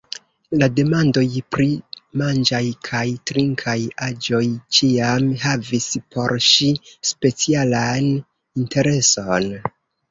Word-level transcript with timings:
La 0.61 0.67
demandoj 0.77 1.25
pri 1.55 1.67
manĝaj 2.21 2.63
kaj 2.89 3.03
trinkaj 3.33 3.77
aĵoj 4.09 4.41
ĉiam 4.79 5.31
havis 5.47 5.89
por 6.17 6.37
ŝi 6.51 6.75
specialan 7.15 8.13
intereson. 8.21 9.51